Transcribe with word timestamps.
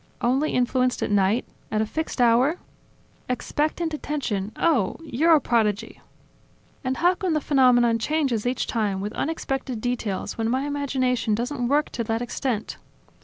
"Only 0.19 0.53
influenced 0.53 1.03
at 1.03 1.11
night? 1.11 1.45
At 1.69 1.79
a 1.79 1.85
fixed 1.85 2.19
hour?" 2.19 2.55
"Expectant 3.29 3.93
attention, 3.93 4.51
oh! 4.55 4.97
You're 5.03 5.35
a 5.35 5.39
prodigy." 5.39 6.01
"And 6.83 6.97
how 6.97 7.13
come 7.13 7.33
the 7.33 7.39
phenomenon 7.39 7.99
changes 7.99 8.47
each 8.47 8.65
time, 8.65 8.99
with 8.99 9.13
unexpected 9.13 9.79
details, 9.79 10.39
when 10.39 10.49
my 10.49 10.63
imagination 10.65 11.35
doesn't 11.35 11.67
work 11.67 11.91
to 11.91 12.03
that 12.05 12.19
extent?" 12.23 12.77